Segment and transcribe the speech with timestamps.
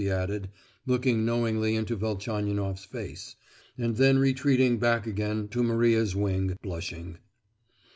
[0.01, 0.49] she added,
[0.87, 3.35] looking knowingly into Velchaninoff's face,
[3.77, 7.19] and then retreating back again to Maria's wing, blushing.